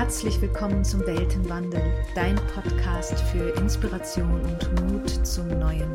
[0.00, 1.82] Herzlich willkommen zum Weltenwandel,
[2.14, 5.92] dein Podcast für Inspiration und Mut zum Neuen.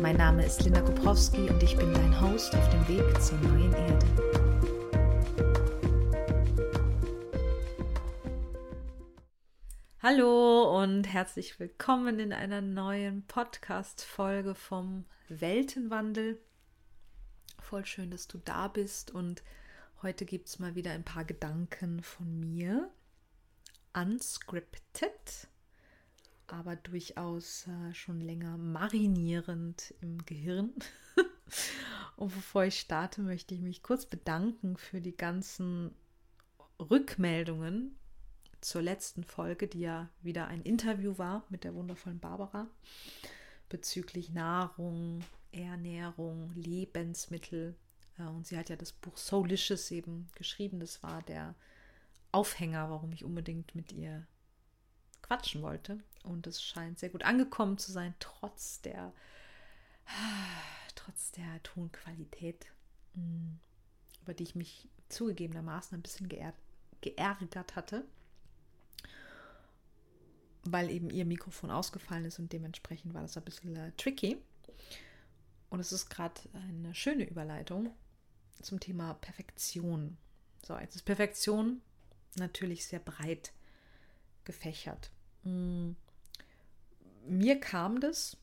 [0.00, 3.72] Mein Name ist Linda Koprowski und ich bin dein Host auf dem Weg zur neuen
[3.72, 4.06] Erde.
[10.00, 16.40] Hallo und herzlich willkommen in einer neuen Podcast-Folge vom Weltenwandel.
[17.58, 19.42] Voll schön, dass du da bist und
[20.00, 22.88] heute gibt es mal wieder ein paar Gedanken von mir
[24.02, 25.48] unscripted,
[26.46, 30.72] aber durchaus äh, schon länger marinierend im Gehirn.
[32.16, 35.94] Und bevor ich starte, möchte ich mich kurz bedanken für die ganzen
[36.78, 37.96] Rückmeldungen
[38.60, 42.68] zur letzten Folge, die ja wieder ein Interview war mit der wundervollen Barbara
[43.68, 45.20] bezüglich Nahrung,
[45.52, 47.76] Ernährung, Lebensmittel.
[48.18, 50.80] Äh, und sie hat ja das Buch Soulicious eben geschrieben.
[50.80, 51.54] Das war der
[52.32, 54.26] Aufhänger, warum ich unbedingt mit ihr
[55.22, 56.02] quatschen wollte.
[56.24, 59.12] Und es scheint sehr gut angekommen zu sein, trotz der,
[60.94, 62.66] trotz der Tonqualität,
[63.14, 63.52] mm,
[64.22, 66.28] über die ich mich zugegebenermaßen ein bisschen
[67.00, 68.04] geärgert hatte,
[70.64, 74.36] weil eben ihr Mikrofon ausgefallen ist und dementsprechend war das ein bisschen äh, tricky.
[75.70, 77.94] Und es ist gerade eine schöne Überleitung
[78.60, 80.16] zum Thema Perfektion.
[80.66, 81.80] So, jetzt ist Perfektion
[82.38, 83.52] natürlich sehr breit
[84.44, 85.10] gefächert.
[85.44, 85.92] Mm.
[87.26, 88.38] Mir kam das,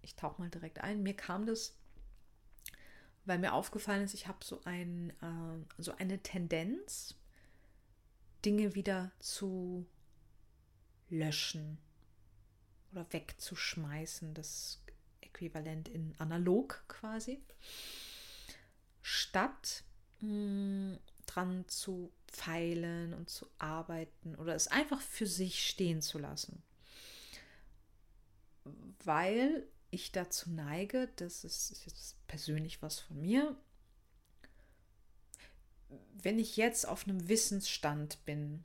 [0.00, 1.76] ich tauche mal direkt ein, mir kam das,
[3.26, 7.14] weil mir aufgefallen ist, ich habe so, ein, äh, so eine Tendenz,
[8.44, 9.86] Dinge wieder zu
[11.10, 11.78] löschen
[12.92, 14.80] oder wegzuschmeißen, das
[15.20, 17.42] Äquivalent in analog quasi,
[19.02, 19.84] statt
[20.20, 26.18] mh, mm, dran zu feilen und zu arbeiten oder es einfach für sich stehen zu
[26.18, 26.62] lassen.
[29.04, 33.56] Weil ich dazu neige, das ist jetzt persönlich was von mir,
[36.22, 38.62] wenn ich jetzt auf einem Wissensstand bin,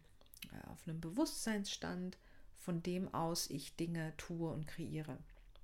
[0.52, 2.18] äh, auf einem Bewusstseinsstand,
[2.60, 5.18] von dem aus ich Dinge tue und kreiere,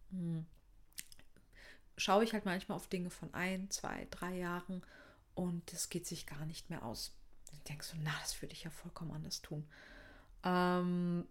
[0.09, 0.45] hm,
[1.97, 4.81] schaue ich halt manchmal auf Dinge von ein, zwei, drei Jahren
[5.35, 7.13] und das geht sich gar nicht mehr aus.
[7.67, 9.67] Denke so, na, das würde ich ja vollkommen anders tun.
[10.43, 11.25] Ähm,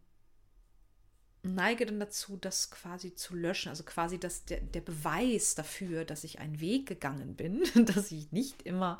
[1.42, 3.70] neige dann dazu, das quasi zu löschen.
[3.70, 8.32] Also quasi das, der, der Beweis dafür, dass ich einen Weg gegangen bin, dass ich
[8.32, 8.98] nicht immer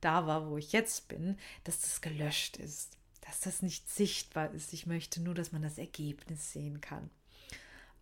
[0.00, 4.72] da war, wo ich jetzt bin, dass das gelöscht ist, dass das nicht sichtbar ist.
[4.72, 7.10] Ich möchte nur, dass man das Ergebnis sehen kann.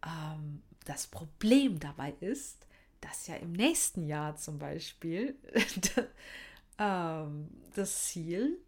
[0.07, 2.67] Ähm, das Problem dabei ist,
[3.01, 5.37] dass ja im nächsten Jahr zum Beispiel
[6.79, 8.59] ähm, das Ziel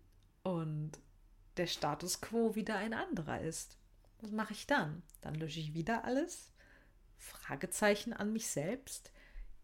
[0.43, 0.93] und
[1.57, 3.77] der Status quo wieder ein anderer ist.
[4.21, 5.03] Was mache ich dann?
[5.21, 6.53] Dann lösche ich wieder alles?
[7.17, 9.13] Fragezeichen an mich selbst.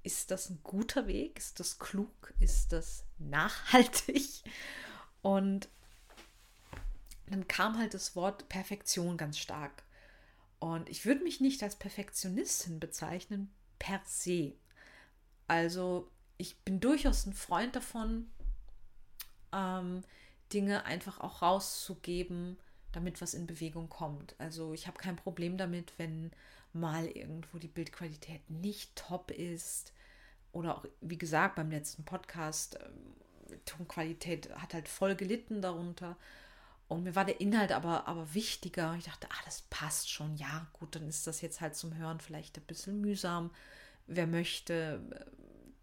[0.03, 1.39] Ist das ein guter Weg?
[1.39, 2.33] Ist das klug?
[2.39, 4.43] Ist das nachhaltig?
[5.23, 5.69] Und
[7.29, 9.83] dann kam halt das Wort Perfektion ganz stark.
[10.59, 14.55] Und ich würde mich nicht als Perfektionistin bezeichnen, per se.
[15.49, 18.31] Also ich bin durchaus ein Freund davon,
[19.56, 20.03] ähm,
[20.53, 22.56] Dinge einfach auch rauszugeben,
[22.93, 24.34] damit was in Bewegung kommt.
[24.39, 26.31] Also ich habe kein Problem damit, wenn
[26.72, 29.93] mal irgendwo die Bildqualität nicht top ist.
[30.53, 36.17] Oder auch, wie gesagt, beim letzten Podcast, äh, Tonqualität hat halt voll gelitten darunter.
[36.88, 38.94] Und mir war der Inhalt aber, aber wichtiger.
[38.97, 40.37] Ich dachte, ah, das passt schon.
[40.37, 43.50] Ja, gut, dann ist das jetzt halt zum Hören vielleicht ein bisschen mühsam.
[44.06, 45.00] Wer möchte,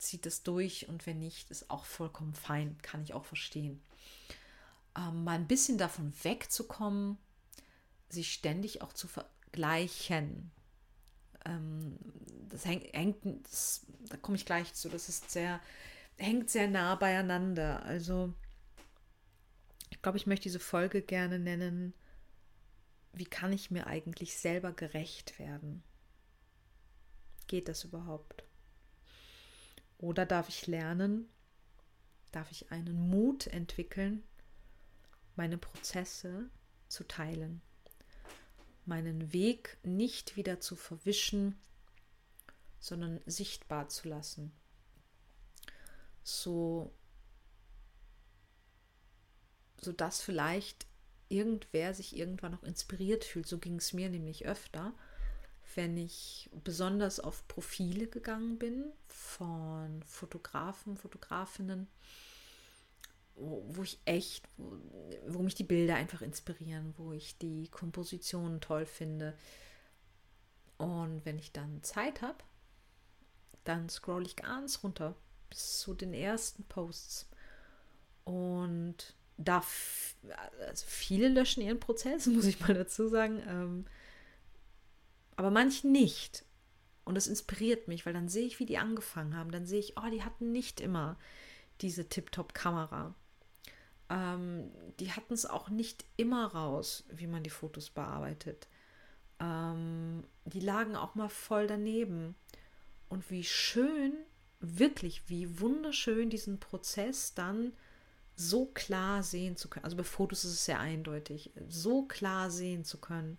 [0.03, 3.81] zieht es durch und wenn nicht, ist auch vollkommen fein, kann ich auch verstehen.
[4.95, 7.17] Ähm, mal ein bisschen davon wegzukommen,
[8.09, 10.51] sich ständig auch zu vergleichen.
[11.45, 11.97] Ähm,
[12.49, 15.59] das hängt, das, da komme ich gleich zu, das ist sehr,
[16.17, 17.83] hängt sehr nah beieinander.
[17.83, 18.33] Also,
[19.89, 21.93] ich glaube, ich möchte diese Folge gerne nennen,
[23.13, 25.83] wie kann ich mir eigentlich selber gerecht werden?
[27.47, 28.42] Geht das überhaupt?
[30.03, 31.29] Oder darf ich lernen,
[32.33, 34.21] darf ich einen Mut entwickeln,
[35.37, 36.49] meine Prozesse
[36.89, 37.61] zu teilen,
[38.83, 41.57] meinen Weg nicht wieder zu verwischen,
[42.81, 44.51] sondern sichtbar zu lassen.
[46.21, 46.93] So,
[49.77, 50.85] so dass vielleicht
[51.29, 53.47] irgendwer sich irgendwann noch inspiriert fühlt.
[53.47, 54.93] So ging es mir nämlich öfter
[55.75, 61.87] wenn ich besonders auf Profile gegangen bin von Fotografen, Fotografinnen
[63.35, 64.77] wo, wo ich echt, wo,
[65.27, 69.33] wo, mich die Bilder einfach inspirieren, wo ich die Kompositionen toll finde.
[70.77, 72.37] Und wenn ich dann Zeit habe,
[73.63, 75.15] dann scroll ich ganz runter
[75.49, 77.29] bis zu den ersten Posts.
[78.25, 79.63] Und da
[80.67, 83.41] also viele löschen ihren Prozess, muss ich mal dazu sagen.
[83.47, 83.85] Ähm,
[85.35, 86.45] aber manche nicht.
[87.05, 89.51] Und das inspiriert mich, weil dann sehe ich, wie die angefangen haben.
[89.51, 91.17] Dann sehe ich, oh, die hatten nicht immer
[91.81, 93.13] diese Tip-Top-Kamera.
[94.09, 98.67] Ähm, die hatten es auch nicht immer raus, wie man die Fotos bearbeitet.
[99.39, 102.35] Ähm, die lagen auch mal voll daneben.
[103.09, 104.13] Und wie schön,
[104.59, 107.73] wirklich, wie wunderschön diesen Prozess dann
[108.35, 109.85] so klar sehen zu können.
[109.85, 113.37] Also bei Fotos ist es sehr eindeutig, so klar sehen zu können.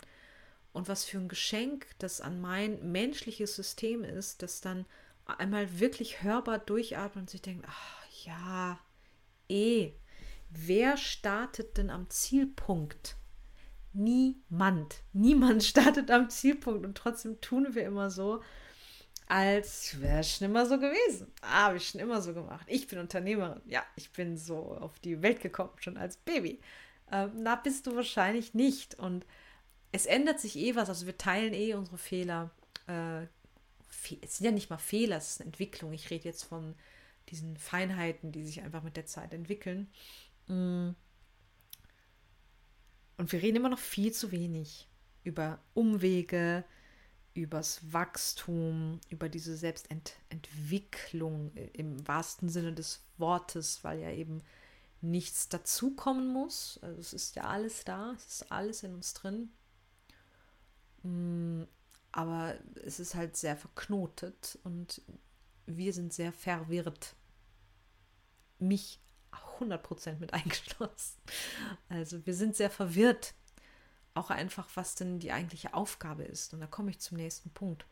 [0.75, 4.85] Und was für ein Geschenk das an mein menschliches System ist, das dann
[5.25, 8.77] einmal wirklich hörbar durchatmet und sich denkt, ach ja,
[9.47, 9.93] eh,
[10.49, 13.15] wer startet denn am Zielpunkt?
[13.93, 15.01] Niemand.
[15.13, 18.43] Niemand startet am Zielpunkt und trotzdem tun wir immer so,
[19.27, 21.31] als wäre es schon immer so gewesen.
[21.41, 22.67] Ah, habe ich schon immer so gemacht.
[22.67, 23.61] Ich bin Unternehmerin.
[23.65, 26.59] Ja, ich bin so auf die Welt gekommen, schon als Baby.
[27.13, 28.99] Ähm, na, bist du wahrscheinlich nicht.
[28.99, 29.25] Und
[29.95, 30.89] es ändert sich eh was.
[30.89, 32.51] Also wir teilen eh unsere Fehler.
[32.87, 33.23] Äh,
[34.21, 35.93] es sind ja nicht mal Fehler, es ist eine Entwicklung.
[35.93, 36.75] Ich rede jetzt von
[37.29, 39.89] diesen Feinheiten, die sich einfach mit der Zeit entwickeln.
[40.47, 40.89] Mm.
[43.17, 44.87] Und wir reden immer noch viel zu wenig
[45.23, 46.65] über Umwege,
[47.33, 54.43] übers Wachstum, über diese Selbstentwicklung im wahrsten Sinne des Wortes, weil ja eben
[55.01, 56.79] nichts dazukommen muss.
[56.81, 59.49] Also es ist ja alles da, es ist alles in uns drin.
[61.05, 61.63] Mm,
[62.11, 65.01] aber es ist halt sehr verknotet und
[65.65, 67.15] wir sind sehr verwirrt.
[68.59, 68.99] Mich
[69.59, 71.21] 100% mit eingeschlossen.
[71.89, 73.33] Also wir sind sehr verwirrt
[74.15, 76.53] auch einfach, was denn die eigentliche Aufgabe ist.
[76.53, 77.85] Und da komme ich zum nächsten Punkt.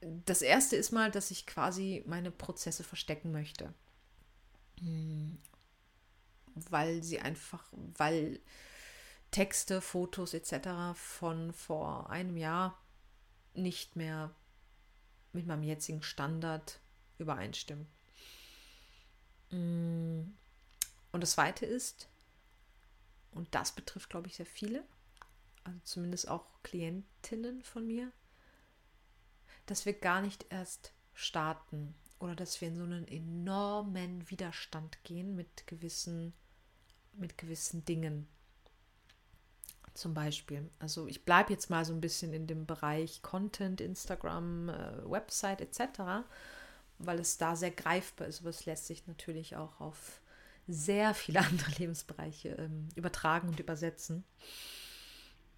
[0.00, 3.72] Das erste ist mal, dass ich quasi meine Prozesse verstecken möchte.
[4.80, 5.38] Hm.
[6.56, 8.40] Weil sie einfach, weil
[9.34, 10.94] Texte, Fotos etc.
[10.94, 12.80] von vor einem Jahr
[13.52, 14.32] nicht mehr
[15.32, 16.78] mit meinem jetzigen Standard
[17.18, 17.88] übereinstimmen.
[19.50, 20.36] Hm.
[21.10, 22.08] Und das zweite ist,
[23.32, 24.84] und das betrifft, glaube ich, sehr viele,
[25.64, 28.12] also zumindest auch Klientinnen von mir,
[29.66, 35.34] dass wir gar nicht erst starten oder dass wir in so einen enormen Widerstand gehen
[35.34, 36.34] mit gewissen,
[37.14, 38.28] mit gewissen Dingen.
[39.94, 44.68] Zum Beispiel, also ich bleibe jetzt mal so ein bisschen in dem Bereich Content, Instagram,
[44.68, 46.26] äh, Website etc.,
[46.98, 50.20] weil es da sehr greifbar ist, aber es lässt sich natürlich auch auf
[50.66, 54.24] sehr viele andere Lebensbereiche ähm, übertragen und übersetzen.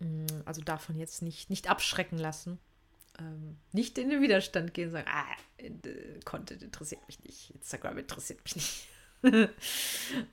[0.01, 2.59] Mm, also davon jetzt nicht, nicht abschrecken lassen.
[3.19, 5.25] Ähm, nicht in den Widerstand gehen und sagen, ah,
[5.57, 5.71] äh,
[6.27, 8.89] Content interessiert mich nicht, Instagram interessiert mich nicht.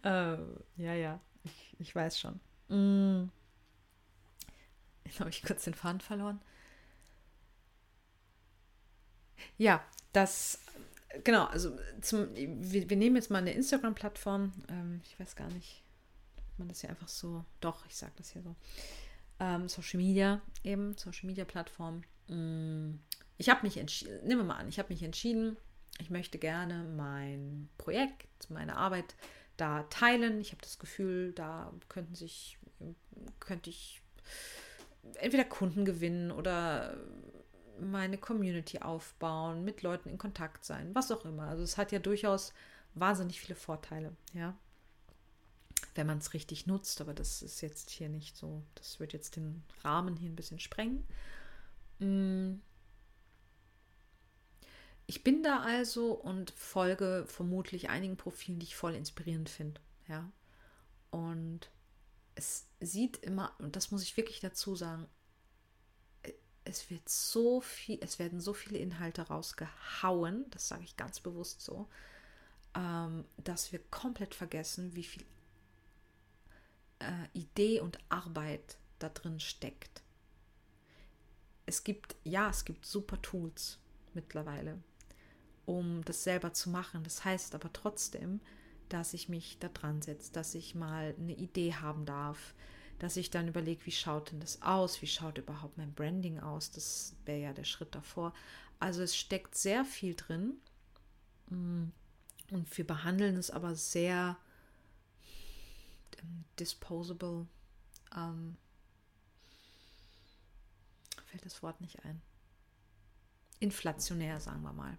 [0.03, 2.39] ähm, ja, ja, ich, ich weiß schon.
[2.67, 3.29] Mm.
[5.05, 6.41] Jetzt habe ich kurz den Faden verloren.
[9.57, 9.83] Ja,
[10.13, 10.59] das
[11.23, 14.53] genau, also zum, wir, wir, nehmen jetzt mal eine Instagram-Plattform.
[14.69, 15.83] Ähm, ich weiß gar nicht,
[16.37, 18.55] ob man das hier einfach so, doch, ich sage das hier so.
[19.39, 22.03] Ähm, Social Media eben, Social Media Plattform.
[22.27, 22.99] Mm,
[23.37, 25.57] ich habe mich entschieden, nehmen wir mal an, ich habe mich entschieden,
[25.99, 29.15] ich möchte gerne mein Projekt, meine Arbeit
[29.57, 30.41] da teilen.
[30.41, 32.57] Ich habe das Gefühl, da könnten sich,
[33.39, 34.01] könnte ich
[35.15, 36.97] entweder Kunden gewinnen oder
[37.79, 41.47] meine Community aufbauen, mit Leuten in Kontakt sein, was auch immer.
[41.47, 42.53] Also es hat ja durchaus
[42.93, 44.57] wahnsinnig viele Vorteile, ja.
[45.95, 49.35] Wenn man es richtig nutzt, aber das ist jetzt hier nicht so, das wird jetzt
[49.35, 51.05] den Rahmen hier ein bisschen sprengen.
[51.99, 52.61] Mm.
[55.05, 60.31] Ich bin da also und folge vermutlich einigen Profilen, die ich voll inspirierend finde, ja.
[61.11, 61.69] Und
[62.35, 65.07] es sieht immer, und das muss ich wirklich dazu sagen,
[66.65, 71.61] es wird so viel, es werden so viele Inhalte rausgehauen, das sage ich ganz bewusst
[71.61, 71.89] so,
[72.75, 75.25] ähm, dass wir komplett vergessen, wie viel
[76.99, 80.01] äh, Idee und Arbeit da drin steckt.
[81.65, 83.79] Es gibt, ja, es gibt super Tools
[84.13, 84.81] mittlerweile,
[85.65, 87.03] um das selber zu machen.
[87.03, 88.41] Das heißt aber trotzdem,
[88.89, 92.53] dass ich mich da dran setze, dass ich mal eine Idee haben darf,
[92.99, 95.01] dass ich dann überlege, wie schaut denn das aus?
[95.01, 96.71] Wie schaut überhaupt mein Branding aus?
[96.71, 98.33] Das wäre ja der Schritt davor.
[98.79, 100.57] Also es steckt sehr viel drin.
[101.49, 101.85] Mm.
[102.51, 104.37] Und wir behandeln es aber sehr
[106.21, 107.47] ähm, disposable.
[108.15, 108.57] Ähm,
[111.25, 112.21] fällt das Wort nicht ein.
[113.59, 114.97] Inflationär, sagen wir mal.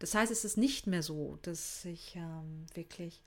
[0.00, 3.22] Das heißt, es ist nicht mehr so, dass ich ähm, wirklich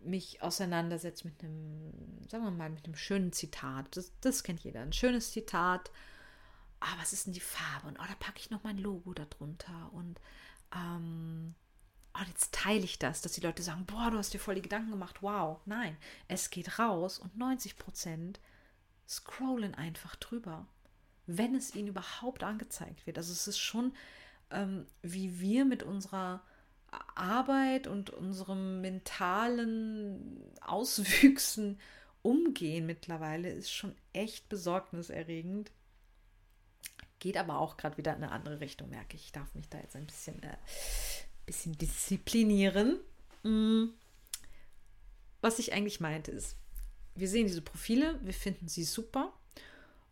[0.00, 1.92] mich auseinandersetze mit einem,
[2.28, 3.96] sagen wir mal, mit einem schönen Zitat.
[3.96, 4.80] Das, das kennt jeder.
[4.80, 5.90] Ein schönes Zitat.
[6.78, 7.88] Ah, was ist denn die Farbe?
[7.88, 9.90] Und oh, da packe ich noch mein Logo darunter.
[9.92, 10.20] Und
[10.72, 11.56] ähm,
[12.14, 14.62] oh, jetzt teile ich das, dass die Leute sagen, boah, du hast dir voll die
[14.62, 15.22] Gedanken gemacht.
[15.22, 15.60] Wow.
[15.64, 15.96] Nein,
[16.28, 18.38] es geht raus und 90 Prozent
[19.08, 20.68] scrollen einfach drüber,
[21.26, 23.18] wenn es ihnen überhaupt angezeigt wird.
[23.18, 23.92] Also es ist schon
[24.50, 26.42] ähm, wie wir mit unserer
[27.14, 31.78] Arbeit und unserem mentalen Auswüchsen
[32.22, 35.70] umgehen mittlerweile, ist schon echt besorgniserregend.
[37.18, 39.26] Geht aber auch gerade wieder in eine andere Richtung, merke ich.
[39.26, 40.56] Ich darf mich da jetzt ein bisschen, äh,
[41.46, 42.98] bisschen disziplinieren.
[43.42, 43.86] Mm.
[45.40, 46.56] Was ich eigentlich meinte ist,
[47.14, 49.32] wir sehen diese Profile, wir finden sie super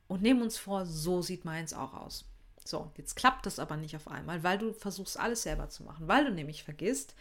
[0.06, 2.24] und nehmen uns vor, so sieht meins auch aus.
[2.64, 6.08] So, jetzt klappt das aber nicht auf einmal, weil du versuchst alles selber zu machen,
[6.08, 7.14] weil du nämlich vergisst,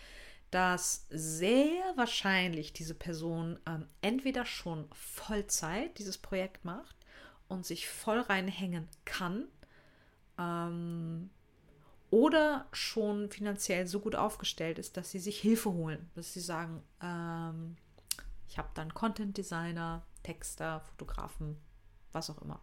[0.52, 6.96] dass sehr wahrscheinlich diese Person ähm, entweder schon Vollzeit dieses Projekt macht
[7.50, 9.48] und sich voll reinhängen kann
[10.38, 11.30] ähm,
[12.10, 16.84] oder schon finanziell so gut aufgestellt ist, dass sie sich Hilfe holen, dass sie sagen,
[17.02, 17.76] ähm,
[18.48, 21.58] ich habe dann Content Designer, Texter, Fotografen,
[22.14, 22.62] was auch immer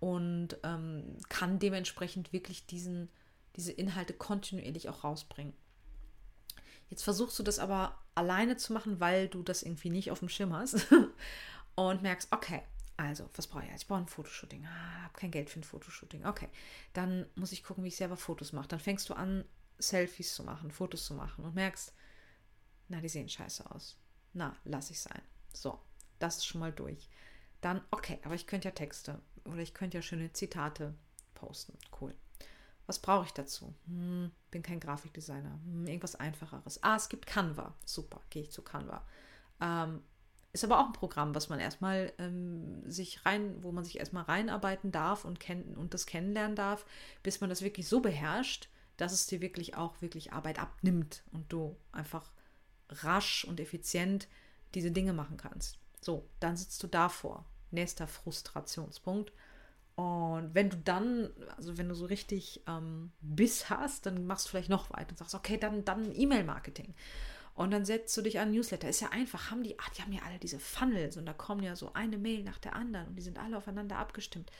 [0.00, 3.08] und ähm, kann dementsprechend wirklich diesen,
[3.56, 5.54] diese Inhalte kontinuierlich auch rausbringen.
[6.90, 10.28] Jetzt versuchst du das aber alleine zu machen, weil du das irgendwie nicht auf dem
[10.28, 10.86] Schirm hast
[11.74, 12.62] und merkst, okay,
[12.96, 13.82] also, was brauche ich jetzt?
[13.82, 14.66] Ich brauche ein Fotoshooting.
[14.66, 16.26] Ah, habe kein Geld für ein Fotoshooting.
[16.26, 16.48] Okay,
[16.94, 18.66] dann muss ich gucken, wie ich selber Fotos mache.
[18.66, 19.44] Dann fängst du an,
[19.78, 21.94] Selfies zu machen, Fotos zu machen und merkst,
[22.88, 23.96] na, die sehen scheiße aus.
[24.32, 25.22] Na, lass ich sein.
[25.52, 25.78] So,
[26.18, 27.08] das ist schon mal durch.
[27.60, 30.94] Dann, okay, aber ich könnte ja Texte oder ich könnte ja schöne Zitate
[31.34, 31.76] posten.
[32.00, 32.14] Cool.
[32.86, 33.74] Was brauche ich dazu?
[33.86, 35.58] Hm, bin kein Grafikdesigner.
[35.64, 36.82] Hm, irgendwas einfacheres.
[36.82, 37.74] Ah, es gibt Canva.
[37.84, 39.04] Super, gehe ich zu Canva.
[39.60, 40.02] Ähm,
[40.52, 44.24] ist aber auch ein Programm, was man erstmal ähm, sich rein, wo man sich erstmal
[44.24, 46.86] reinarbeiten darf und, kenn und das kennenlernen darf,
[47.22, 51.52] bis man das wirklich so beherrscht, dass es dir wirklich auch wirklich Arbeit abnimmt und
[51.52, 52.32] du einfach
[52.88, 54.28] rasch und effizient
[54.74, 55.78] diese Dinge machen kannst.
[56.04, 59.32] So, dann sitzt du davor nächster Frustrationspunkt.
[59.94, 64.50] Und wenn du dann, also wenn du so richtig ähm, Biss hast, dann machst du
[64.50, 66.94] vielleicht noch weiter und sagst, okay, dann, dann E-Mail-Marketing.
[67.54, 68.88] Und dann setzt du dich an Newsletter.
[68.88, 71.64] Ist ja einfach, haben die, ach, die haben ja alle diese Funnels und da kommen
[71.64, 74.52] ja so eine Mail nach der anderen und die sind alle aufeinander abgestimmt.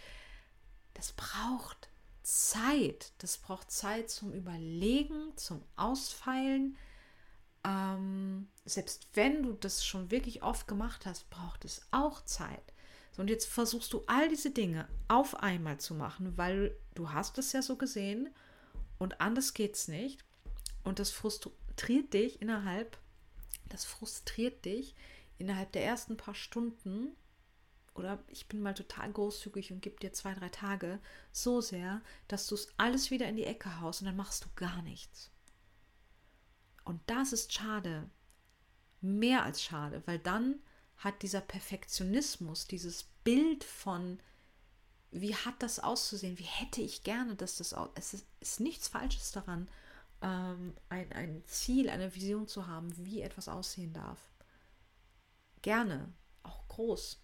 [0.94, 1.88] Das braucht
[2.22, 3.12] Zeit.
[3.18, 6.76] Das braucht Zeit zum Überlegen, zum Ausfeilen.
[7.68, 12.72] Ähm, selbst wenn du das schon wirklich oft gemacht hast, braucht es auch Zeit.
[13.18, 17.52] Und jetzt versuchst du all diese Dinge auf einmal zu machen, weil du hast es
[17.52, 18.30] ja so gesehen
[18.98, 20.24] und anders geht's nicht.
[20.84, 22.96] Und das frustriert dich innerhalb,
[23.68, 24.94] das frustriert dich
[25.36, 27.16] innerhalb der ersten paar Stunden
[27.94, 31.00] oder ich bin mal total großzügig und gebe dir zwei, drei Tage
[31.32, 34.48] so sehr, dass du es alles wieder in die Ecke haust und dann machst du
[34.54, 35.32] gar nichts.
[36.88, 38.08] Und das ist schade.
[39.02, 40.58] Mehr als schade, weil dann
[40.96, 44.18] hat dieser Perfektionismus, dieses Bild von,
[45.10, 47.90] wie hat das auszusehen, wie hätte ich gerne, dass das aus.
[47.94, 49.68] Es ist, ist nichts Falsches daran,
[50.22, 54.18] ähm, ein, ein Ziel, eine Vision zu haben, wie etwas aussehen darf.
[55.60, 56.10] Gerne,
[56.42, 57.20] auch groß.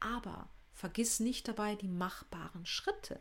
[0.00, 3.20] Aber vergiss nicht dabei die machbaren Schritte.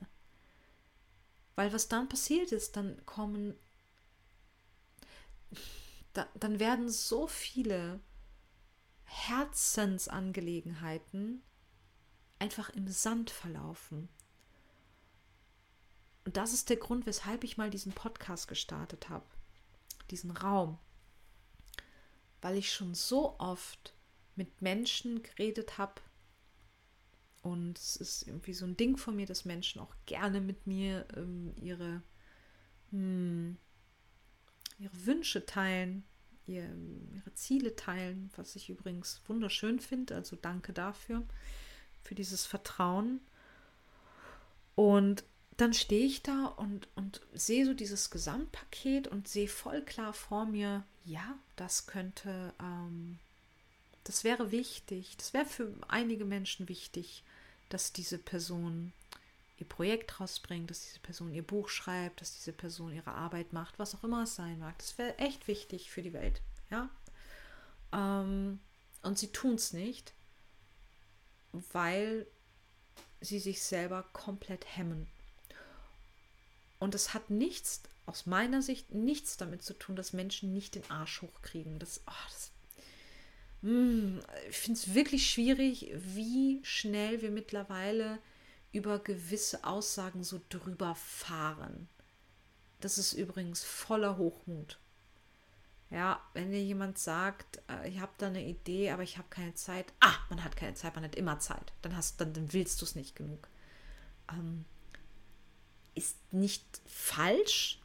[1.55, 3.59] Weil was dann passiert ist, dann kommen,
[6.13, 7.99] da, dann werden so viele
[9.03, 11.43] Herzensangelegenheiten
[12.39, 14.07] einfach im Sand verlaufen.
[16.25, 19.25] Und das ist der Grund, weshalb ich mal diesen Podcast gestartet habe,
[20.09, 20.79] diesen Raum,
[22.41, 23.93] weil ich schon so oft
[24.35, 26.01] mit Menschen geredet habe
[27.43, 31.05] und es ist irgendwie so ein Ding von mir, dass Menschen auch gerne mit mir
[31.17, 32.01] ähm, ihre,
[32.91, 33.57] hm,
[34.79, 36.03] ihre Wünsche teilen,
[36.47, 36.69] ihr,
[37.13, 40.15] ihre Ziele teilen, was ich übrigens wunderschön finde.
[40.15, 41.23] Also danke dafür,
[42.03, 43.21] für dieses Vertrauen.
[44.75, 45.23] Und
[45.57, 50.45] dann stehe ich da und, und sehe so dieses Gesamtpaket und sehe voll klar vor
[50.45, 53.19] mir, ja, das könnte, ähm,
[54.03, 57.23] das wäre wichtig, das wäre für einige Menschen wichtig,
[57.69, 58.93] dass diese Person
[59.57, 63.79] ihr Projekt rausbringt, dass diese Person ihr Buch schreibt, dass diese Person ihre Arbeit macht,
[63.79, 64.77] was auch immer es sein mag.
[64.79, 66.89] Das wäre echt wichtig für die Welt, ja.
[67.91, 68.59] Ähm,
[69.03, 70.13] und sie tun es nicht,
[71.51, 72.25] weil
[73.21, 75.07] sie sich selber komplett hemmen.
[76.79, 80.89] Und es hat nichts, aus meiner Sicht, nichts damit zu tun, dass Menschen nicht den
[80.89, 81.79] Arsch hochkriegen.
[81.79, 82.51] Das, oh, das
[83.61, 88.19] mh, hm, ich finde es wirklich schwierig, wie schnell wir mittlerweile
[88.73, 91.87] über gewisse Aussagen so drüber fahren.
[92.81, 94.77] Das ist übrigens voller Hochmut.
[95.89, 99.53] Ja, wenn dir jemand sagt, äh, ich habe da eine Idee, aber ich habe keine
[99.53, 99.93] Zeit.
[99.99, 101.71] Ah, man hat keine Zeit, man hat immer Zeit.
[101.83, 103.47] Dann, hast, dann, dann willst du es nicht genug.
[104.29, 104.65] Ähm,
[105.93, 107.79] ist nicht falsch,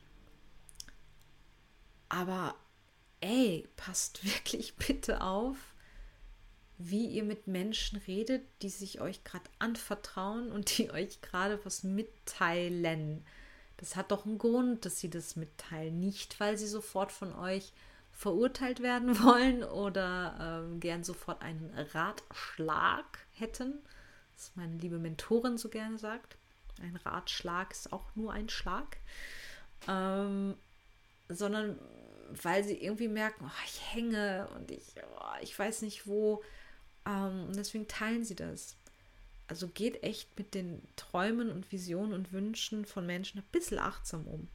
[2.08, 2.54] aber
[3.20, 5.58] ey, passt wirklich bitte auf,
[6.78, 11.82] wie ihr mit Menschen redet, die sich euch gerade anvertrauen und die euch gerade was
[11.82, 13.24] mitteilen.
[13.76, 16.00] Das hat doch einen Grund, dass sie das mitteilen.
[16.00, 17.72] Nicht, weil sie sofort von euch
[18.12, 23.74] verurteilt werden wollen oder ähm, gern sofort einen Ratschlag hätten.
[24.34, 26.36] Das meine liebe Mentorin so gerne sagt.
[26.80, 28.98] Ein Ratschlag ist auch nur ein Schlag.
[29.86, 30.54] Ähm,
[31.28, 31.78] sondern
[32.42, 34.82] weil sie irgendwie merken, oh, ich hänge und ich,
[35.18, 36.42] oh, ich weiß nicht wo.
[37.08, 38.76] Ähm, und deswegen teilen sie das.
[39.48, 44.26] Also geht echt mit den Träumen und Visionen und Wünschen von Menschen ein bisschen achtsam
[44.26, 44.48] um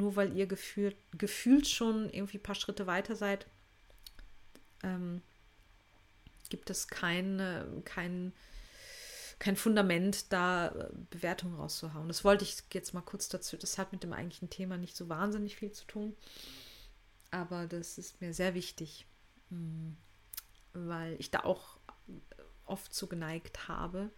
[0.00, 3.46] nur weil ihr gefühlt, gefühlt schon irgendwie ein paar Schritte weiter seid,
[4.82, 5.22] ähm,
[6.48, 8.32] gibt es keine, kein,
[9.38, 12.08] kein Fundament, da äh, Bewertungen rauszuhauen.
[12.08, 13.56] Das wollte ich jetzt mal kurz dazu.
[13.56, 16.16] Das hat mit dem eigentlichen Thema nicht so wahnsinnig viel zu tun.
[17.30, 19.06] Aber das ist mir sehr wichtig,
[19.50, 19.90] mm,
[20.72, 21.78] weil ich da auch
[22.66, 24.10] oft so geneigt habe,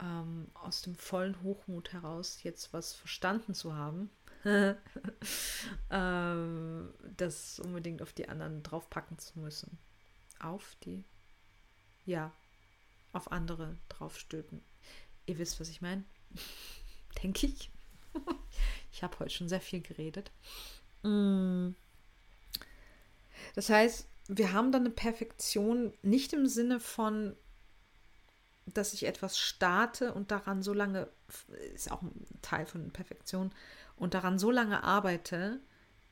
[0.00, 4.10] ähm, aus dem vollen Hochmut heraus jetzt was verstanden zu haben
[5.90, 9.78] ähm, das unbedingt auf die anderen draufpacken zu müssen.
[10.38, 11.02] Auf die?
[12.04, 12.32] Ja,
[13.12, 14.62] auf andere draufstülpen.
[15.26, 16.04] Ihr wisst, was ich meine.
[17.22, 17.70] Denke ich.
[18.92, 20.30] ich habe heute schon sehr viel geredet.
[21.02, 21.70] Mm.
[23.54, 27.36] Das heißt, wir haben dann eine Perfektion nicht im Sinne von,
[28.66, 31.08] dass ich etwas starte und daran so lange,
[31.74, 32.12] ist auch ein
[32.42, 33.52] Teil von Perfektion,
[33.96, 35.60] und daran so lange arbeite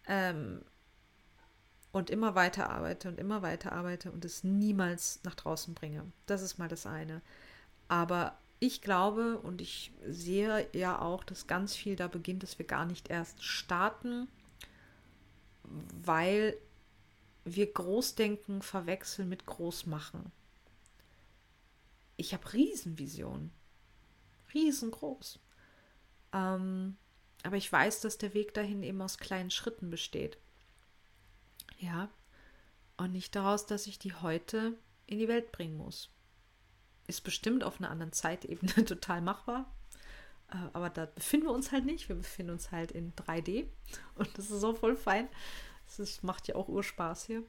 [0.06, 0.62] ähm,
[1.92, 6.10] und immer weiter arbeite und immer weiter arbeite und es niemals nach draußen bringe.
[6.26, 7.20] Das ist mal das eine.
[7.88, 12.66] Aber ich glaube und ich sehe ja auch, dass ganz viel da beginnt, dass wir
[12.66, 14.28] gar nicht erst starten,
[16.04, 16.56] weil
[17.44, 20.32] wir Großdenken verwechseln mit Großmachen.
[22.16, 23.52] Ich habe Riesenvisionen.
[24.52, 25.40] Riesengroß.
[26.32, 26.96] Ähm,
[27.42, 30.38] aber ich weiß, dass der Weg dahin eben aus kleinen Schritten besteht.
[31.78, 32.08] Ja.
[32.96, 36.10] Und nicht daraus, dass ich die heute in die Welt bringen muss.
[37.06, 39.70] Ist bestimmt auf einer anderen Zeitebene total machbar.
[40.50, 42.08] Äh, aber da befinden wir uns halt nicht.
[42.08, 43.66] Wir befinden uns halt in 3D.
[44.14, 45.28] Und das ist auch voll fein.
[45.96, 47.42] Das macht ja auch Urspaß hier.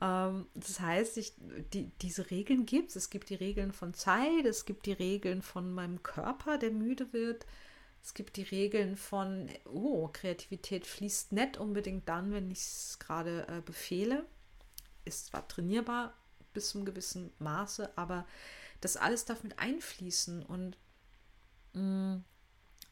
[0.00, 1.32] Ähm, das heißt, ich,
[1.72, 2.96] die, diese Regeln gibt es.
[2.96, 7.12] Es gibt die Regeln von Zeit, es gibt die Regeln von meinem Körper, der müde
[7.12, 7.46] wird.
[8.02, 13.46] Es gibt die Regeln von, oh, Kreativität fließt nicht unbedingt dann, wenn ich es gerade
[13.46, 14.26] äh, befehle.
[15.04, 16.12] Ist zwar trainierbar
[16.52, 18.26] bis zum gewissen Maße, aber
[18.80, 20.76] das alles darf mit einfließen und
[21.74, 22.24] mh, mm,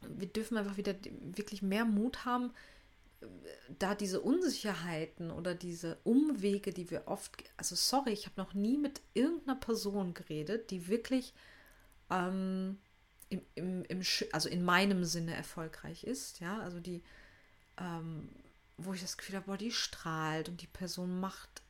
[0.03, 2.53] wir dürfen einfach wieder wirklich mehr Mut haben,
[3.79, 8.79] da diese Unsicherheiten oder diese Umwege, die wir oft, also sorry, ich habe noch nie
[8.79, 11.35] mit irgendeiner Person geredet, die wirklich
[12.11, 12.79] ähm,
[13.29, 14.03] im, im, im,
[14.33, 17.03] also in meinem Sinne erfolgreich ist, ja, also die,
[17.79, 18.31] ähm,
[18.77, 21.63] wo ich das Gefühl habe, boah, die strahlt und die Person macht,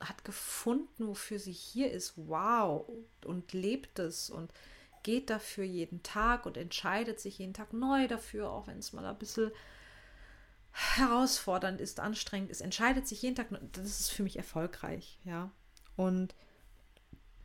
[0.00, 2.86] hat gefunden, wofür sie hier ist, wow,
[3.24, 4.52] und lebt es und
[5.02, 9.06] geht dafür jeden Tag und entscheidet sich jeden Tag neu dafür, auch wenn es mal
[9.06, 9.50] ein bisschen
[10.78, 15.50] herausfordernd ist, anstrengend ist, entscheidet sich jeden Tag, das ist für mich erfolgreich, ja.
[15.96, 16.34] Und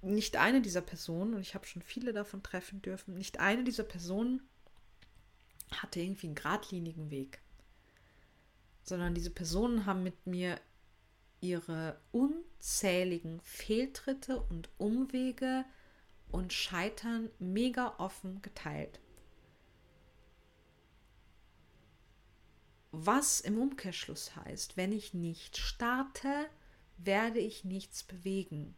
[0.02, 3.84] nicht eine dieser Personen, und ich habe schon viele davon treffen dürfen, nicht eine dieser
[3.84, 4.42] Personen
[5.72, 7.42] hatte irgendwie einen geradlinigen Weg,
[8.84, 10.60] sondern diese Personen haben mit mir
[11.42, 15.66] ihre unzähligen Fehltritte und Umwege
[16.30, 19.00] und Scheitern mega offen geteilt.
[22.96, 26.48] Was im Umkehrschluss heißt, wenn ich nicht starte,
[26.98, 28.76] werde ich nichts bewegen.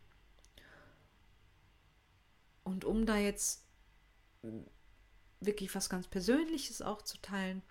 [2.63, 3.65] Und um da jetzt
[5.41, 7.61] wirklich was ganz Persönliches auch zu teilen.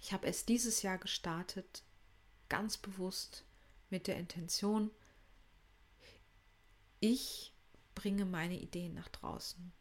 [0.00, 1.82] Ich habe es dieses Jahr gestartet,
[2.48, 3.44] ganz bewusst
[3.90, 4.90] mit der Intention,
[7.00, 7.52] ich
[7.94, 9.72] bringe meine Ideen nach draußen.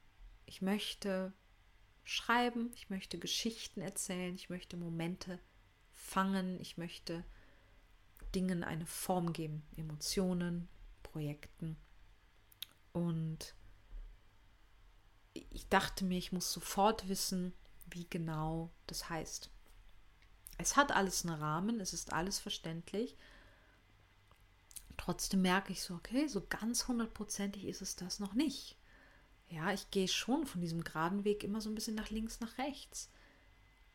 [0.45, 1.31] Ich möchte
[2.09, 5.39] schreiben, ich möchte Geschichten erzählen, ich möchte Momente
[5.93, 7.23] fangen, ich möchte
[8.33, 10.67] Dingen eine Form geben, Emotionen,
[11.03, 11.77] Projekten.
[12.93, 13.53] Und
[15.33, 17.53] ich dachte mir, ich muss sofort wissen,
[17.91, 19.51] wie genau das heißt.
[20.57, 23.17] Es hat alles einen Rahmen, es ist alles verständlich.
[24.97, 28.78] Trotzdem merke ich so, okay, so ganz hundertprozentig ist es das noch nicht.
[29.49, 32.57] Ja, ich gehe schon von diesem geraden Weg immer so ein bisschen nach links, nach
[32.57, 33.09] rechts.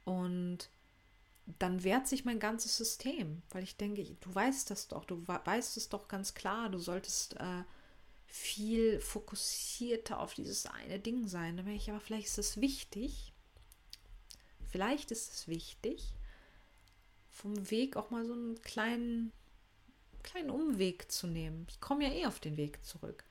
[0.04, 0.68] Und
[1.58, 5.76] dann wehrt sich mein ganzes System, weil ich denke, du weißt das doch, du weißt
[5.76, 7.62] es doch ganz klar, du solltest äh,
[8.26, 11.56] viel fokussierter auf dieses eine Ding sein.
[11.56, 13.32] Dann ich, aber vielleicht ist es wichtig,
[14.70, 16.14] vielleicht ist es wichtig,
[17.30, 19.32] vom Weg auch mal so einen kleinen,
[20.22, 21.66] kleinen Umweg zu nehmen.
[21.68, 23.24] Ich komme ja eh auf den Weg zurück.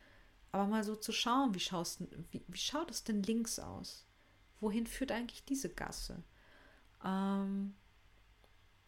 [0.54, 4.06] Aber mal so zu schauen, wie, schaust, wie, wie schaut es denn links aus?
[4.60, 6.24] Wohin führt eigentlich diese Gasse?
[7.04, 7.76] Ähm,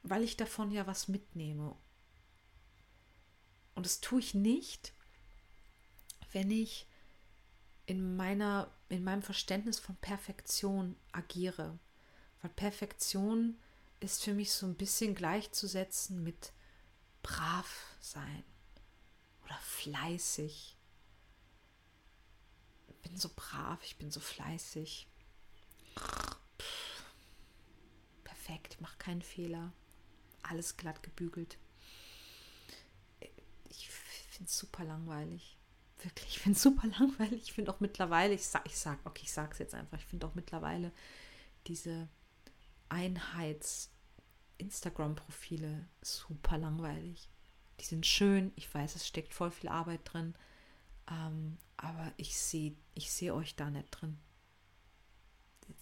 [0.03, 1.75] weil ich davon ja was mitnehme.
[3.73, 4.93] Und das tue ich nicht,
[6.33, 6.85] wenn ich
[7.87, 11.79] in meiner, in meinem Verständnis von Perfektion agiere.
[12.43, 13.59] Weil Perfektion
[14.01, 16.53] ist für mich so ein bisschen gleichzusetzen mit
[17.23, 18.43] brav sein
[19.43, 20.74] oder fleißig.
[23.15, 25.07] Bin so brav, ich bin so fleißig.
[28.25, 29.71] Perfekt, ich mache keinen Fehler
[30.43, 31.57] alles glatt gebügelt.
[33.69, 35.57] Ich finde es super langweilig.
[36.03, 37.43] Wirklich, ich finde es super langweilig.
[37.43, 40.03] Ich finde auch mittlerweile, ich sag, ich sag, okay, ich sage es jetzt einfach, ich
[40.03, 40.91] finde auch mittlerweile
[41.67, 42.09] diese
[42.89, 47.29] Einheits-Instagram-Profile super langweilig.
[47.79, 50.35] Die sind schön, ich weiß, es steckt voll viel Arbeit drin,
[51.09, 54.17] ähm, aber ich sehe ich seh euch da nicht drin.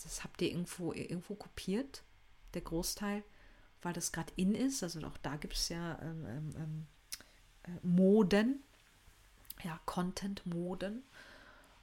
[0.03, 2.03] Das habt ihr irgendwo, irgendwo kopiert,
[2.53, 3.23] der Großteil
[3.83, 4.83] weil das gerade in ist.
[4.83, 6.87] Also auch da gibt es ja ähm, ähm, ähm,
[7.63, 8.63] äh, Moden,
[9.63, 11.03] ja, Content-Moden.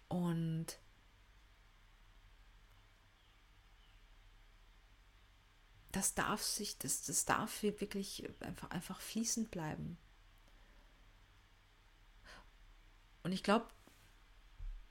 [0.09, 0.67] Und
[5.93, 9.99] das darf sich, das, das darf wirklich einfach, einfach fließend bleiben.
[13.23, 13.67] Und ich glaube,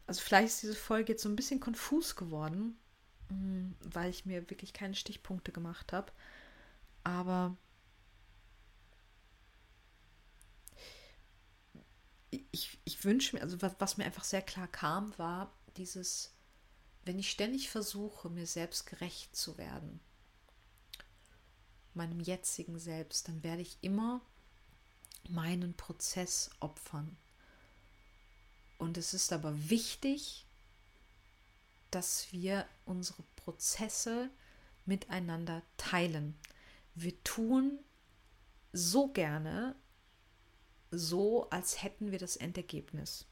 [0.07, 2.77] also vielleicht ist diese Folge jetzt so ein bisschen konfus geworden,
[3.29, 6.11] mm, weil ich mir wirklich keine Stichpunkte gemacht habe.
[7.03, 7.55] Aber
[12.51, 16.33] ich, ich wünsche mir, also was, was mir einfach sehr klar kam, war dieses,
[17.05, 19.99] wenn ich ständig versuche, mir selbst gerecht zu werden,
[21.93, 24.21] meinem jetzigen Selbst, dann werde ich immer
[25.27, 27.17] meinen Prozess opfern.
[28.79, 30.47] Und es ist aber wichtig,
[31.91, 34.31] dass wir unsere Prozesse
[34.85, 36.35] miteinander teilen
[37.01, 37.79] wir tun
[38.73, 39.75] so gerne
[40.91, 43.25] so, als hätten wir das Endergebnis.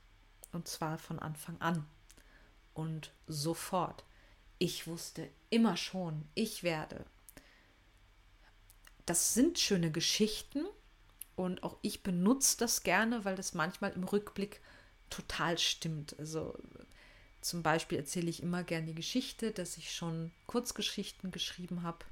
[0.52, 1.86] Und zwar von Anfang an.
[2.74, 4.06] Und sofort.
[4.60, 7.06] Ich wusste immer schon, ich werde.
[9.06, 10.66] Das sind schöne Geschichten
[11.36, 14.62] und auch ich benutze das gerne, weil das manchmal im Rückblick
[15.10, 16.18] total stimmt.
[16.20, 16.58] Also
[17.42, 22.06] zum Beispiel erzähle ich immer gerne die Geschichte, dass ich schon Kurzgeschichten geschrieben habe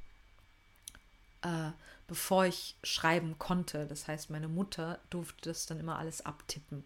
[1.46, 1.72] äh,
[2.08, 3.86] bevor ich schreiben konnte.
[3.86, 6.84] Das heißt, meine Mutter durfte das dann immer alles abtippen.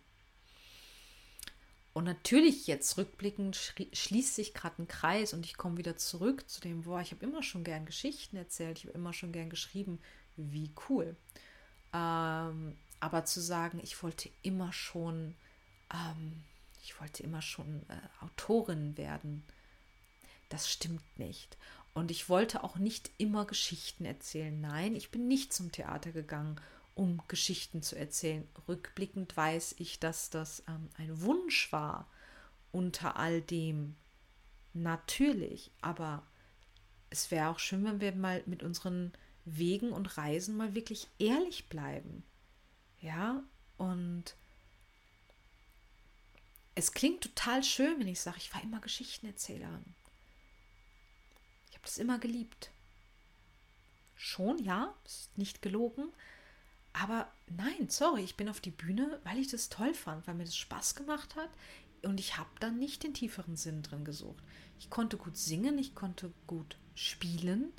[1.94, 6.62] Und natürlich jetzt rückblickend schließt sich gerade ein Kreis und ich komme wieder zurück zu
[6.62, 10.00] dem, boah, ich habe immer schon gern Geschichten erzählt, ich habe immer schon gern geschrieben,
[10.38, 11.16] wie cool.
[11.94, 15.36] Ähm, aber zu sagen, ich wollte immer schon,
[15.94, 16.44] ähm,
[16.84, 19.44] ich wollte immer schon äh, Autorin werden,
[20.50, 21.58] das stimmt nicht.
[21.94, 24.60] Und ich wollte auch nicht immer Geschichten erzählen.
[24.60, 26.60] Nein, ich bin nicht zum Theater gegangen,
[26.96, 28.48] um Geschichten zu erzählen.
[28.68, 32.08] Rückblickend weiß ich, dass das ähm, ein Wunsch war
[32.72, 33.96] unter all dem.
[34.74, 36.24] Natürlich, aber
[37.10, 39.14] es wäre auch schön, wenn wir mal mit unseren
[39.46, 42.24] Wegen und Reisen mal wirklich ehrlich bleiben.
[43.02, 43.44] Ja,
[43.78, 44.36] und
[46.80, 49.96] es klingt total schön, wenn ich sage, ich war immer Geschichtenerzählerin
[51.80, 52.72] habe das immer geliebt.
[54.16, 56.12] Schon, ja, ist nicht gelogen.
[56.92, 60.44] Aber nein, sorry, ich bin auf die Bühne, weil ich das toll fand, weil mir
[60.44, 61.50] das Spaß gemacht hat.
[62.04, 64.42] und ich habe dann nicht den tieferen Sinn drin gesucht.
[64.80, 67.74] Ich konnte gut singen, ich konnte gut spielen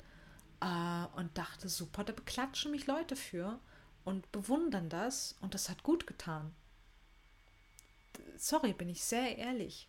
[0.59, 3.59] äh, und dachte, super, da beklatschen mich Leute für
[4.03, 6.53] und bewundern das und das hat gut getan.
[8.41, 9.87] Sorry, bin ich sehr ehrlich.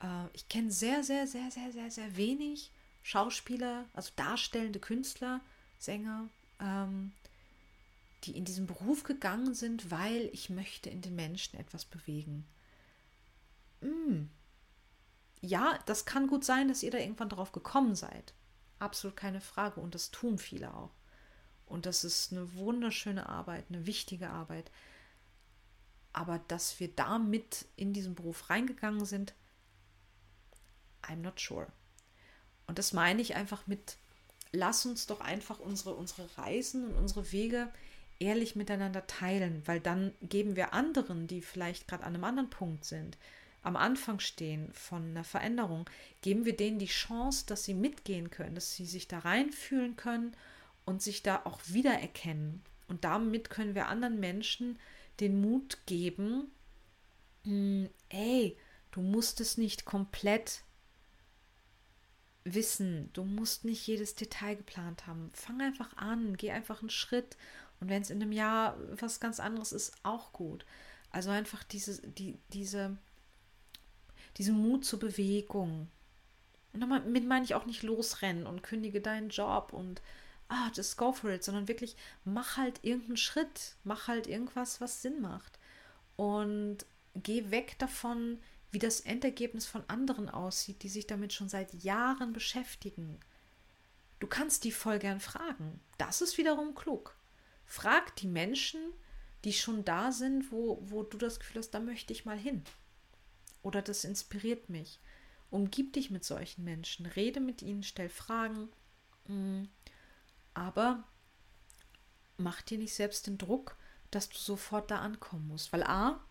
[0.00, 2.70] Äh, ich kenne sehr, sehr, sehr, sehr, sehr, sehr wenig
[3.02, 5.40] Schauspieler, also darstellende Künstler,
[5.76, 6.28] Sänger,
[6.60, 7.10] ähm,
[8.22, 12.46] die in diesen Beruf gegangen sind, weil ich möchte in den Menschen etwas bewegen.
[13.80, 14.26] Mm.
[15.40, 18.32] Ja, das kann gut sein, dass ihr da irgendwann drauf gekommen seid.
[18.78, 19.80] Absolut keine Frage.
[19.80, 20.92] Und das tun viele auch.
[21.66, 24.70] Und das ist eine wunderschöne Arbeit, eine wichtige Arbeit.
[26.12, 29.34] Aber dass wir damit in diesen Beruf reingegangen sind,
[31.02, 31.68] I'm not sure.
[32.66, 33.96] Und das meine ich einfach mit,
[34.52, 37.68] lass uns doch einfach unsere, unsere Reisen und unsere Wege
[38.20, 42.84] ehrlich miteinander teilen, weil dann geben wir anderen, die vielleicht gerade an einem anderen Punkt
[42.84, 43.16] sind,
[43.62, 45.88] am Anfang stehen von einer Veränderung,
[46.22, 50.36] geben wir denen die Chance, dass sie mitgehen können, dass sie sich da reinfühlen können
[50.84, 52.62] und sich da auch wiedererkennen.
[52.88, 54.78] Und damit können wir anderen Menschen
[55.20, 56.50] den Mut geben,
[57.44, 58.56] hm, ey,
[58.90, 60.62] du musst es nicht komplett
[62.44, 65.30] wissen, du musst nicht jedes Detail geplant haben.
[65.34, 67.36] Fang einfach an, geh einfach einen Schritt
[67.80, 70.64] und wenn es in einem Jahr was ganz anderes ist, auch gut.
[71.10, 72.96] Also einfach diese, die, diese,
[74.36, 75.88] diesen Mut zur Bewegung.
[76.72, 80.02] Und damit meine ich auch nicht losrennen und kündige deinen Job und
[80.50, 85.00] ah, just go for it, sondern wirklich mach halt irgendeinen Schritt, mach halt irgendwas, was
[85.00, 85.58] Sinn macht.
[86.16, 86.78] Und
[87.14, 88.38] geh weg davon,
[88.72, 93.18] wie das Endergebnis von anderen aussieht, die sich damit schon seit Jahren beschäftigen.
[94.18, 95.80] Du kannst die voll gern fragen.
[95.98, 97.16] Das ist wiederum klug.
[97.64, 98.80] Frag die Menschen,
[99.44, 102.62] die schon da sind, wo, wo du das Gefühl hast, da möchte ich mal hin.
[103.62, 105.00] Oder das inspiriert mich.
[105.50, 108.68] Umgib dich mit solchen Menschen, rede mit ihnen, stell Fragen.
[110.60, 111.02] Aber
[112.36, 113.78] mach dir nicht selbst den Druck,
[114.10, 115.72] dass du sofort da ankommen musst.
[115.72, 116.22] Weil A,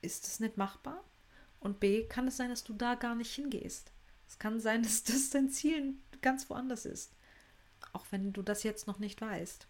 [0.00, 1.04] ist es nicht machbar?
[1.60, 3.92] Und B, kann es sein, dass du da gar nicht hingehst.
[4.26, 7.12] Es kann sein, dass das dein Ziel ganz woanders ist.
[7.92, 9.68] Auch wenn du das jetzt noch nicht weißt.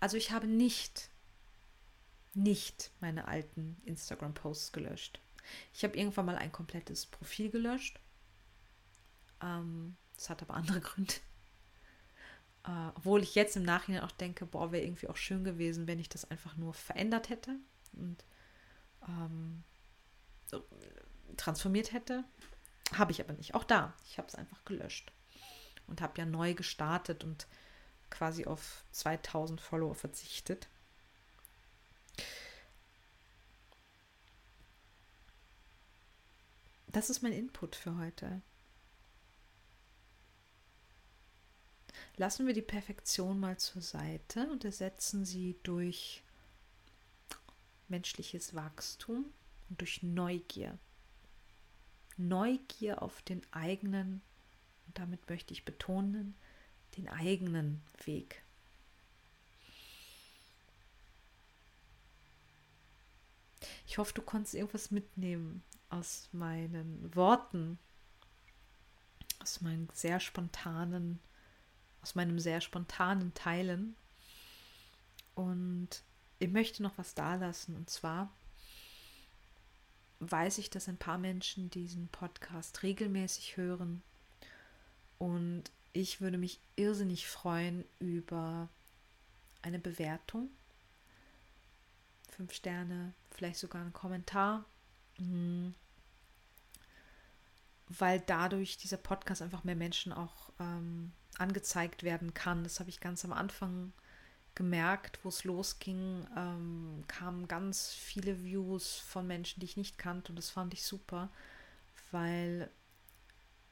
[0.00, 1.10] Also ich habe nicht,
[2.32, 5.20] nicht meine alten Instagram-Posts gelöscht.
[5.74, 8.00] Ich habe irgendwann mal ein komplettes Profil gelöscht.
[9.42, 11.14] Ähm, das hat aber andere Gründe.
[12.64, 15.98] Äh, obwohl ich jetzt im Nachhinein auch denke, boah, wäre irgendwie auch schön gewesen, wenn
[15.98, 17.56] ich das einfach nur verändert hätte
[17.92, 18.24] und
[19.08, 19.64] ähm,
[20.46, 20.64] so,
[21.36, 22.24] transformiert hätte.
[22.96, 23.54] Habe ich aber nicht.
[23.54, 25.12] Auch da, ich habe es einfach gelöscht
[25.86, 27.46] und habe ja neu gestartet und
[28.10, 30.68] quasi auf 2000 Follower verzichtet.
[36.88, 38.42] Das ist mein Input für heute.
[42.16, 46.22] Lassen wir die Perfektion mal zur Seite und ersetzen sie durch
[47.88, 49.26] menschliches Wachstum
[49.68, 50.78] und durch Neugier.
[52.16, 54.22] Neugier auf den eigenen,
[54.86, 56.34] und damit möchte ich betonen,
[56.96, 58.42] den eigenen Weg.
[63.86, 67.78] Ich hoffe, du konntest irgendwas mitnehmen aus meinen Worten,
[69.40, 71.20] aus meinen sehr spontanen,
[72.02, 73.96] aus meinem sehr spontanen Teilen.
[75.34, 76.02] Und
[76.38, 77.76] ich möchte noch was dalassen.
[77.76, 78.30] Und zwar
[80.20, 84.02] weiß ich, dass ein paar Menschen diesen Podcast regelmäßig hören.
[85.18, 88.68] Und ich würde mich irrsinnig freuen über
[89.62, 90.50] eine Bewertung.
[92.30, 94.64] Fünf Sterne, vielleicht sogar einen Kommentar.
[95.18, 95.74] Mhm.
[97.88, 102.64] Weil dadurch dieser Podcast einfach mehr Menschen auch ähm, angezeigt werden kann.
[102.64, 103.92] Das habe ich ganz am Anfang
[104.54, 110.32] gemerkt, wo es losging, ähm, kamen ganz viele Views von Menschen, die ich nicht kannte
[110.32, 111.30] und das fand ich super,
[112.10, 112.68] weil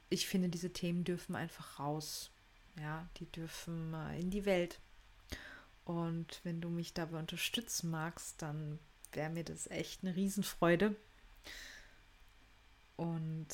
[0.08, 2.30] ich finde, diese Themen dürfen einfach raus.
[2.78, 4.80] Ja, die dürfen äh, in die Welt.
[5.84, 8.78] Und wenn du mich dabei unterstützen magst, dann
[9.12, 10.94] wäre mir das echt eine Riesenfreude.
[12.96, 13.46] Und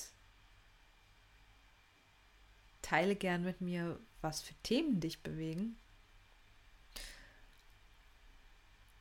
[2.87, 5.77] teile gern mit mir, was für Themen dich bewegen.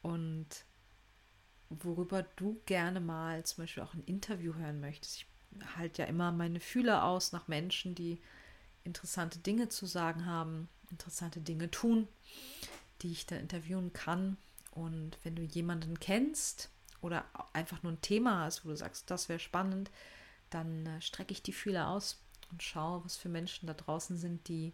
[0.02, 0.48] Und
[1.70, 5.18] worüber du gerne mal zum Beispiel auch ein Interview hören möchtest.
[5.18, 5.28] Ich
[5.78, 8.20] halt ja immer meine Fühler aus nach Menschen, die
[8.84, 12.08] interessante Dinge zu sagen haben, interessante Dinge tun,
[13.02, 14.38] die ich dann interviewen kann
[14.72, 16.70] Und wenn du jemanden kennst
[17.02, 19.92] oder einfach nur ein Thema hast, wo du sagst, das wäre spannend,
[20.50, 24.48] dann äh, strecke ich die Fühler aus und schaue, was für Menschen da draußen sind,
[24.48, 24.74] die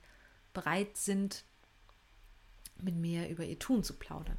[0.53, 1.43] bereit sind,
[2.81, 4.37] mit mir über ihr Tun zu plaudern.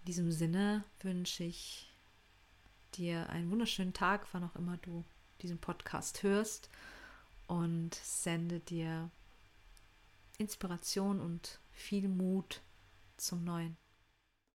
[0.00, 1.92] In diesem Sinne wünsche ich
[2.94, 5.04] dir einen wunderschönen Tag, wann auch immer du
[5.42, 6.70] diesen Podcast hörst
[7.46, 9.10] und sende dir
[10.38, 12.62] Inspiration und viel Mut
[13.16, 13.76] zum Neuen.